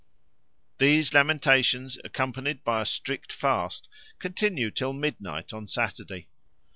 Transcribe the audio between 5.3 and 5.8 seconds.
on